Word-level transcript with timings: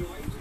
enjoy. 0.00 0.31